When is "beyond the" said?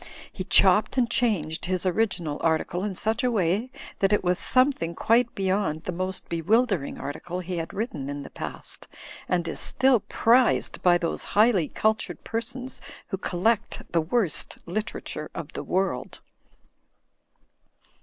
5.35-5.91